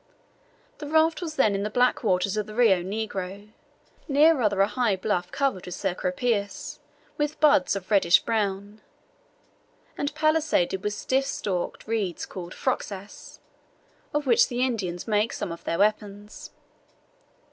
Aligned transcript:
The 0.79 0.87
raft 0.87 1.21
was 1.21 1.35
then 1.35 1.53
in 1.53 1.61
the 1.61 1.69
black 1.69 2.01
waters 2.03 2.35
of 2.35 2.47
the 2.47 2.55
Rio 2.55 2.81
Negro, 2.81 3.51
near 4.07 4.35
rather 4.35 4.61
a 4.61 4.67
high 4.67 4.95
bluff 4.95 5.29
covered 5.29 5.67
with 5.67 5.75
cecropias 5.75 6.79
with 7.19 7.39
buds 7.39 7.75
of 7.75 7.91
reddish 7.91 8.17
brown, 8.23 8.81
and 9.95 10.11
palisaded 10.15 10.81
with 10.83 10.93
stiff 10.95 11.25
stalked 11.27 11.85
reeds 11.85 12.25
called 12.25 12.53
"froxas," 12.55 13.41
of 14.11 14.25
which 14.25 14.47
the 14.47 14.63
Indians 14.63 15.07
make 15.07 15.33
some 15.33 15.51
of 15.51 15.63
their 15.65 15.77
weapons. 15.77 16.49